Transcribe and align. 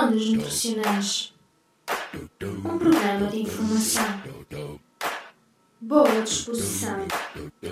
Ondas 0.00 0.28
Nutricionais 0.30 1.34
Um 2.64 2.78
programa 2.78 3.26
de 3.26 3.42
informação, 3.42 4.80
boa 5.78 6.22
disposição, 6.22 7.06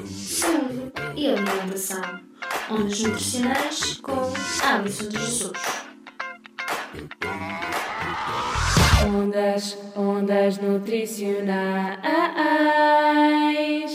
saúde 0.05 0.93
e 1.17 1.27
alimentação. 1.27 2.03
Ondas 2.71 3.01
Nutricionais 3.01 3.95
com 4.03 4.31
Alisson 4.63 5.09
de 5.09 5.19
Jesus. 5.19 5.53
Ondas, 9.09 9.79
ondas 9.97 10.59
nutricionais. 10.59 11.99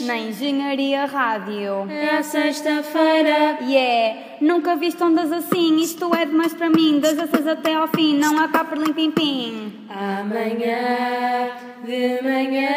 Na 0.08 0.18
Engenharia 0.18 1.06
Rádio. 1.06 1.88
É 1.88 2.18
a 2.18 2.24
sexta-feira. 2.24 3.60
Yeah, 3.62 4.20
nunca 4.42 4.76
viste 4.76 5.04
ondas 5.04 5.32
assim. 5.32 5.78
Isto 5.78 6.14
é 6.16 6.26
demais 6.26 6.56
para 6.56 6.70
mim. 6.70 7.00
Das 7.00 7.16
seis 7.30 7.48
até 7.48 7.76
ao 7.76 7.88
fim. 7.88 8.18
Não 8.18 8.40
há 8.40 8.48
cá 8.48 8.66
por 8.66 8.78
limpim 8.78 9.12
pim. 9.12 9.74
Amanhã 9.88 11.52
de 11.86 12.22
manhã 12.24 12.70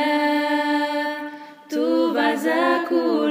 tu 1.70 2.12
vais 2.12 2.46
acordar 2.46 3.25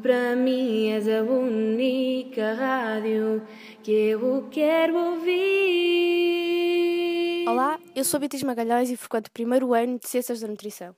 para 0.00 0.34
mim 0.34 0.88
és 0.88 1.06
a 1.08 1.22
única 1.22 2.54
rádio 2.54 3.46
que 3.82 3.90
eu 3.90 4.48
quero 4.50 4.96
ouvir. 4.96 5.30
Olá, 7.46 7.78
eu 7.94 8.02
sou 8.04 8.18
Beatriz 8.18 8.42
Magalhães 8.42 8.90
e 8.90 8.96
frequento 8.96 9.28
o 9.28 9.32
primeiro 9.32 9.74
ano 9.74 9.98
de 9.98 10.08
Ciências 10.08 10.40
da 10.40 10.48
Nutrição. 10.48 10.96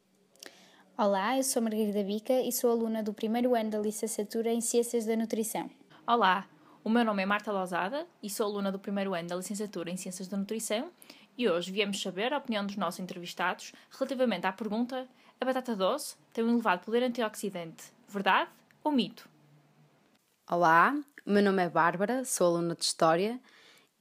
Olá, 0.97 1.37
eu 1.37 1.43
sou 1.43 1.61
Margarida 1.61 2.05
Bica 2.05 2.41
e 2.43 2.53
sou 2.53 2.71
aluna 2.71 3.03
do 3.03 3.13
primeiro 3.13 3.57
ano 3.57 3.71
da 3.71 3.79
licenciatura 3.81 4.53
em 4.53 4.61
Ciências 4.61 5.05
da 5.05 5.17
Nutrição. 5.17 5.69
Olá, 6.07 6.47
o 6.85 6.91
meu 6.91 7.05
nome 7.05 7.25
é 7.25 7.27
Marta 7.27 7.51
Lousada 7.51 8.07
e 8.23 8.31
sou 8.31 8.47
aluna 8.47 8.71
do 8.71 8.79
primeiro 8.79 9.15
ano 9.15 9.29
da 9.29 9.35
licenciatura 9.37 9.91
em 9.91 9.97
Ciências 9.97 10.29
da 10.29 10.37
Nutrição 10.37 10.91
e 11.37 11.49
hoje 11.49 11.73
viemos 11.73 12.01
saber 12.01 12.33
a 12.33 12.39
opinião 12.39 12.65
dos 12.65 12.77
nossos 12.77 13.01
entrevistados 13.01 13.73
relativamente 13.91 14.47
à 14.47 14.53
pergunta 14.53 15.09
a 15.41 15.45
batata 15.45 15.75
doce 15.75 16.15
tem 16.33 16.45
um 16.45 16.51
elevado 16.51 16.85
poder 16.85 17.03
antioxidante, 17.03 17.85
verdade 18.09 18.49
ou 18.85 18.91
mito? 18.91 19.29
Olá, 20.51 20.95
o 21.25 21.31
meu 21.31 21.43
nome 21.43 21.63
é 21.63 21.69
Bárbara, 21.69 22.25
sou 22.25 22.49
aluna 22.49 22.75
de 22.75 22.85
História 22.85 23.41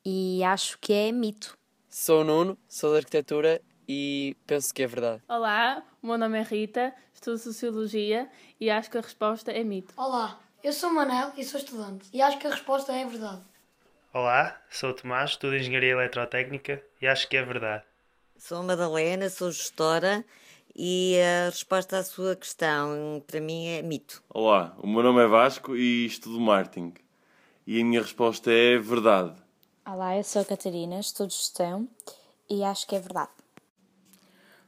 e 0.03 0.43
acho 0.43 0.77
que 0.79 0.91
é 0.91 1.11
mito. 1.11 1.57
Sou 1.89 2.21
o 2.21 2.23
Nuno, 2.23 2.57
sou 2.67 2.91
de 2.91 2.97
Arquitetura 2.97 3.61
e 3.87 4.35
penso 4.47 4.73
que 4.73 4.81
é 4.81 4.87
verdade. 4.87 5.21
Olá, 5.27 5.83
o 6.01 6.07
meu 6.07 6.17
nome 6.17 6.39
é 6.39 6.41
Rita, 6.41 6.93
estudo 7.13 7.37
Sociologia 7.37 8.29
e 8.59 8.69
acho 8.69 8.89
que 8.89 8.97
a 8.97 9.01
resposta 9.01 9.51
é 9.51 9.63
mito. 9.63 9.93
Olá, 9.95 10.39
eu 10.63 10.73
sou 10.73 10.91
Manel 10.91 11.31
e 11.37 11.43
sou 11.43 11.59
estudante 11.59 12.09
e 12.11 12.21
acho 12.21 12.39
que 12.39 12.47
a 12.47 12.51
resposta 12.51 12.91
é 12.91 13.05
verdade. 13.05 13.41
Olá, 14.13 14.59
sou 14.69 14.89
o 14.89 14.93
Tomás, 14.93 15.31
estudo 15.31 15.55
Engenharia 15.55 15.91
Eletrotécnica 15.91 16.83
e 17.01 17.07
acho 17.07 17.27
que 17.29 17.37
é 17.37 17.43
verdade. 17.43 17.83
Sou 18.35 18.57
a 18.57 18.63
Madalena, 18.63 19.29
sou 19.29 19.51
gestora 19.51 20.25
e 20.83 21.15
a 21.21 21.45
resposta 21.45 21.99
à 21.99 22.03
sua 22.03 22.35
questão 22.35 23.23
para 23.27 23.39
mim 23.39 23.67
é 23.67 23.83
mito. 23.83 24.23
Olá, 24.27 24.75
o 24.79 24.87
meu 24.87 25.03
nome 25.03 25.21
é 25.21 25.27
Vasco 25.27 25.75
e 25.75 26.07
estudo 26.07 26.39
marketing. 26.39 26.95
E 27.67 27.79
a 27.79 27.85
minha 27.85 28.01
resposta 28.01 28.51
é 28.51 28.79
verdade. 28.79 29.39
Olá, 29.85 30.17
eu 30.17 30.23
sou 30.23 30.41
a 30.41 30.45
Catarina, 30.45 30.99
estudo 30.99 31.29
gestão 31.29 31.87
e 32.49 32.63
acho 32.63 32.87
que 32.87 32.95
é 32.95 32.99
verdade. 32.99 33.29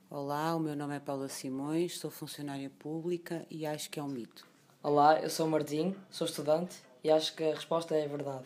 Olá, 0.08 0.56
o 0.56 0.60
meu 0.60 0.76
nome 0.76 0.96
é 0.96 1.00
Paula 1.00 1.28
Simões, 1.28 1.98
sou 1.98 2.12
funcionária 2.12 2.70
pública 2.70 3.44
e 3.50 3.66
acho 3.66 3.90
que 3.90 4.00
é 4.00 4.04
um 4.04 4.08
mito. 4.08 4.46
Olá, 4.84 5.20
eu 5.20 5.32
sou 5.32 5.48
o 5.48 5.50
Martim, 5.50 5.96
sou 6.12 6.28
estudante 6.28 6.76
e 7.04 7.10
acho 7.10 7.36
que 7.36 7.44
a 7.44 7.56
resposta 7.56 7.96
é 7.96 8.08
verdade. 8.08 8.46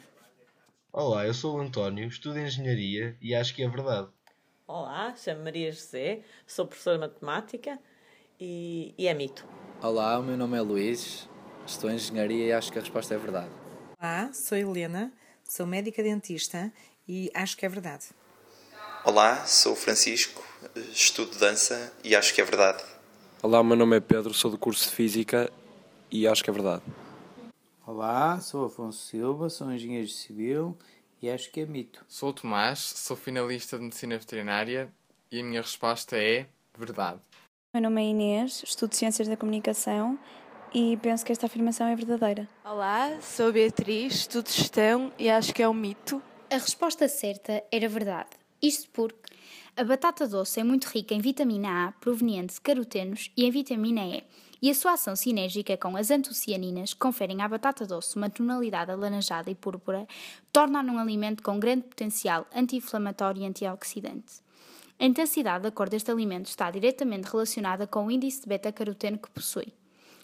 Olá, 0.93 1.27
eu 1.27 1.33
sou 1.33 1.57
o 1.57 1.59
António, 1.59 2.07
estudo 2.07 2.39
Engenharia 2.39 3.17
e 3.21 3.35
acho 3.35 3.53
que 3.53 3.61
é 3.61 3.67
verdade. 3.67 4.07
Olá, 4.69 5.15
chamo 5.15 5.45
Maria 5.45 5.71
José, 5.71 6.19
sou 6.45 6.67
professora 6.67 6.97
de 6.97 7.01
Matemática 7.07 7.79
e, 8.37 8.93
e 8.97 9.07
é 9.07 9.13
mito. 9.13 9.45
Olá, 9.81 10.19
o 10.19 10.23
meu 10.23 10.35
nome 10.35 10.57
é 10.57 10.61
Luís, 10.61 11.29
estou 11.65 11.89
em 11.89 11.95
Engenharia 11.95 12.47
e 12.47 12.51
acho 12.51 12.69
que 12.69 12.77
a 12.77 12.81
resposta 12.81 13.15
é 13.15 13.17
verdade. 13.17 13.49
Olá, 13.97 14.29
sou 14.33 14.57
Helena, 14.57 15.13
sou 15.41 15.65
médica 15.65 16.03
dentista 16.03 16.69
e 17.07 17.31
acho 17.33 17.55
que 17.55 17.65
é 17.65 17.69
verdade. 17.69 18.07
Olá, 19.05 19.45
sou 19.45 19.73
Francisco, 19.73 20.43
estudo 20.91 21.39
dança 21.39 21.93
e 22.03 22.13
acho 22.13 22.35
que 22.35 22.41
é 22.41 22.43
verdade. 22.43 22.83
Olá, 23.41 23.63
meu 23.63 23.77
nome 23.77 23.95
é 23.95 24.01
Pedro, 24.01 24.33
sou 24.33 24.51
do 24.51 24.57
curso 24.57 24.89
de 24.89 24.95
Física 24.97 25.49
e 26.11 26.27
acho 26.27 26.43
que 26.43 26.49
é 26.49 26.53
verdade. 26.53 26.83
Olá, 27.85 28.37
sou 28.41 28.65
Afonso 28.65 28.99
Silva, 29.07 29.49
sou 29.49 29.71
engenheiro 29.71 30.09
civil 30.09 30.77
e 31.21 31.29
acho 31.29 31.51
que 31.51 31.61
é 31.61 31.65
mito. 31.65 32.05
Sou 32.07 32.29
o 32.29 32.33
Tomás, 32.33 32.79
sou 32.79 33.15
finalista 33.15 33.77
de 33.77 33.83
Medicina 33.83 34.17
Veterinária 34.17 34.91
e 35.31 35.39
a 35.39 35.43
minha 35.43 35.61
resposta 35.61 36.17
é 36.17 36.47
verdade. 36.77 37.19
Meu 37.73 37.81
nome 37.83 38.01
é 38.01 38.05
Inês, 38.09 38.63
estudo 38.63 38.93
Ciências 38.93 39.27
da 39.27 39.37
Comunicação 39.37 40.17
e 40.73 40.97
penso 40.97 41.25
que 41.25 41.31
esta 41.31 41.45
afirmação 41.45 41.87
é 41.87 41.95
verdadeira. 41.95 42.47
Olá, 42.63 43.19
sou 43.21 43.51
Beatriz, 43.51 44.15
estudo 44.15 44.49
Gestão 44.49 45.11
e 45.17 45.29
acho 45.29 45.53
que 45.53 45.63
é 45.63 45.69
um 45.69 45.73
mito. 45.73 46.21
A 46.49 46.55
resposta 46.55 47.07
certa 47.07 47.63
era 47.71 47.89
verdade. 47.89 48.29
Isto 48.61 48.89
porque 48.91 49.33
a 49.77 49.83
batata 49.83 50.27
doce 50.27 50.59
é 50.59 50.63
muito 50.63 50.85
rica 50.85 51.13
em 51.13 51.21
vitamina 51.21 51.85
A, 51.85 51.91
proveniente 51.91 52.55
de 52.55 52.61
carotenos, 52.61 53.31
e 53.37 53.45
em 53.45 53.51
vitamina 53.51 54.01
E, 54.07 54.23
e 54.59 54.71
a 54.71 54.73
sua 54.73 54.93
ação 54.93 55.15
sinérgica 55.15 55.77
com 55.77 55.95
as 55.95 56.09
antocianinas 56.09 56.95
conferem 56.95 57.43
à 57.43 57.47
batata 57.47 57.85
doce 57.85 58.15
uma 58.15 58.27
tonalidade 58.27 58.89
alaranjada 58.89 59.51
e 59.51 59.55
púrpura, 59.55 60.07
torna-a 60.51 60.81
num 60.81 60.97
alimento 60.97 61.43
com 61.43 61.59
grande 61.59 61.83
potencial 61.83 62.47
anti-inflamatório 62.55 63.43
e 63.43 63.45
antioxidante. 63.45 64.41
A 64.99 65.05
intensidade 65.05 65.65
da 65.65 65.71
cor 65.71 65.89
deste 65.89 66.09
alimento 66.09 66.47
está 66.47 66.71
diretamente 66.71 67.29
relacionada 67.29 67.85
com 67.85 68.07
o 68.07 68.09
índice 68.09 68.41
de 68.41 68.47
beta-caroteno 68.47 69.19
que 69.19 69.29
possui. 69.29 69.71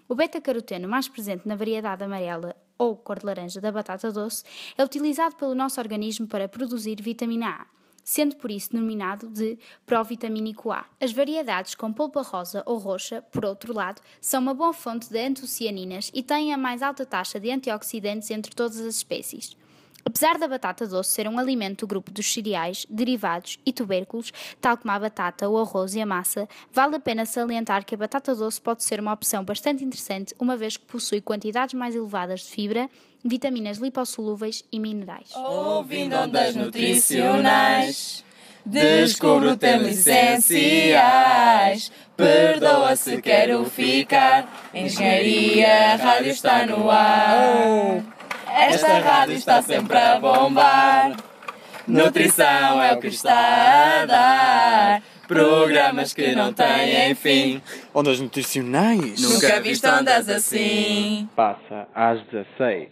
O 0.10 0.16
beta-caroteno 0.16 0.90
mais 0.90 1.08
presente 1.08 1.48
na 1.48 1.56
variedade 1.56 2.04
amarela 2.04 2.56
ou 2.76 2.96
cor 2.96 3.20
de 3.20 3.28
laranja 3.28 3.62
da 3.62 3.72
batata 3.72 4.12
doce 4.12 4.44
é 4.76 4.84
utilizado 4.84 5.36
pelo 5.36 5.54
nosso 5.54 5.80
organismo 5.80 6.26
para 6.26 6.50
produzir 6.50 7.00
vitamina 7.00 7.50
A, 7.50 7.83
sendo 8.04 8.36
por 8.36 8.52
isso 8.52 8.72
denominado 8.72 9.28
de 9.28 9.58
provitamínico 9.86 10.72
A. 10.72 10.86
As 11.00 11.12
variedades 11.12 11.76
com 11.76 11.94
polpa 11.94 12.22
rosa 12.22 12.64
ou 12.66 12.78
roxa, 12.78 13.22
por 13.22 13.46
outro 13.46 13.74
lado, 13.74 14.02
são 14.20 14.42
uma 14.42 14.54
boa 14.54 14.74
fonte 14.74 15.10
de 15.10 15.20
antocianinas 15.20 16.12
e 16.14 16.22
têm 16.22 16.54
a 16.54 16.58
mais 16.58 16.82
alta 16.82 17.06
taxa 17.06 17.40
de 17.40 17.50
antioxidantes 17.52 18.30
entre 18.32 18.54
todas 18.54 18.80
as 18.80 18.96
espécies. 18.96 19.56
Apesar 20.06 20.38
da 20.38 20.48
batata 20.48 20.86
doce 20.86 21.12
ser 21.12 21.28
um 21.28 21.40
alimento 21.40 21.86
do 21.86 21.88
grupo 21.88 22.12
dos 22.12 22.32
cereais, 22.32 22.86
derivados 22.90 23.58
e 23.66 23.72
tubérculos, 23.72 24.32
tal 24.60 24.78
como 24.78 24.92
a 24.92 25.00
batata, 25.00 25.50
o 25.50 25.58
arroz 25.58 25.96
e 25.96 26.02
a 26.02 26.06
massa, 26.06 26.48
vale 26.72 26.98
a 26.98 27.00
pena 27.00 27.26
salientar 27.26 27.86
que 27.86 27.96
a 27.96 27.98
batata 27.98 28.36
doce 28.36 28.62
pode 28.62 28.84
ser 28.84 29.00
uma 29.00 29.14
opção 29.14 29.44
bastante 29.44 29.84
interessante, 29.84 30.36
uma 30.40 30.58
vez 30.58 30.78
que 30.78 30.86
possui 30.86 31.22
quantidades 31.22 31.74
mais 31.74 31.96
elevadas 31.96 32.42
de 32.42 32.48
fibra, 32.48 32.90
vitaminas 33.24 33.78
lipossolúveis 33.78 34.66
e 34.72 34.80
minerais. 34.80 35.34
Ouvindo 35.36 36.16
ondas 36.16 36.56
nutricionais, 36.56 38.26
descubro 38.66 39.56
termo 39.56 39.88
essenciais. 39.88 41.92
Perdoa 42.16 42.96
se 42.96 43.22
quero 43.22 43.66
ficar, 43.66 44.70
engenharia, 44.74 45.96
rádio 45.96 46.32
está 46.32 46.66
no 46.66 46.92
ar. 46.92 47.53
Esta 48.84 49.00
rádio 49.00 49.36
está 49.36 49.62
sempre 49.62 49.98
a 49.98 50.20
bombar. 50.20 51.16
Nutrição 51.88 52.84
é 52.84 52.92
o 52.92 53.00
que 53.00 53.08
está 53.08 54.02
a 54.02 54.06
dar. 54.06 55.04
Programas 55.26 56.14
que 56.14 56.36
não 56.36 56.52
têm 56.52 57.16
fim. 57.16 57.62
Ondas 57.94 58.20
nutricionais. 58.20 59.22
Nunca 59.22 59.62
viste 59.62 59.88
ondas 59.88 60.28
assim. 60.28 61.30
Passa 61.34 61.88
às 61.96 62.22
16. 62.24 62.90